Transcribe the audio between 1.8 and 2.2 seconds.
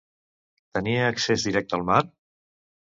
al mar?